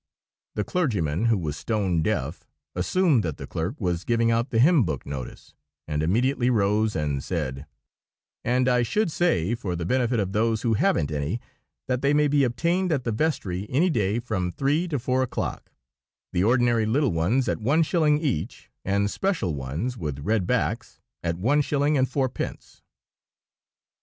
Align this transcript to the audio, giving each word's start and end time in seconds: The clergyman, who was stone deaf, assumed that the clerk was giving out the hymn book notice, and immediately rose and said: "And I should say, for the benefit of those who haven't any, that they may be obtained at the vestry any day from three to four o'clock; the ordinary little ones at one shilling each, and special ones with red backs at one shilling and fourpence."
The 0.55 0.63
clergyman, 0.63 1.25
who 1.25 1.37
was 1.37 1.55
stone 1.55 2.01
deaf, 2.01 2.47
assumed 2.73 3.21
that 3.23 3.37
the 3.37 3.45
clerk 3.45 3.75
was 3.79 4.03
giving 4.03 4.31
out 4.31 4.49
the 4.49 4.57
hymn 4.57 4.83
book 4.83 5.05
notice, 5.05 5.53
and 5.87 6.01
immediately 6.01 6.49
rose 6.49 6.95
and 6.95 7.23
said: 7.23 7.67
"And 8.43 8.67
I 8.67 8.81
should 8.81 9.11
say, 9.11 9.53
for 9.53 9.75
the 9.75 9.85
benefit 9.85 10.19
of 10.19 10.31
those 10.31 10.63
who 10.63 10.73
haven't 10.73 11.11
any, 11.11 11.39
that 11.87 12.01
they 12.01 12.15
may 12.15 12.27
be 12.27 12.43
obtained 12.43 12.91
at 12.91 13.03
the 13.03 13.11
vestry 13.11 13.67
any 13.69 13.91
day 13.91 14.17
from 14.19 14.51
three 14.51 14.87
to 14.87 14.97
four 14.97 15.21
o'clock; 15.21 15.71
the 16.33 16.43
ordinary 16.43 16.87
little 16.87 17.11
ones 17.11 17.47
at 17.47 17.61
one 17.61 17.83
shilling 17.83 18.17
each, 18.17 18.71
and 18.83 19.11
special 19.11 19.53
ones 19.53 19.97
with 19.97 20.21
red 20.21 20.47
backs 20.47 20.99
at 21.21 21.37
one 21.37 21.61
shilling 21.61 21.95
and 21.95 22.09
fourpence." 22.09 22.81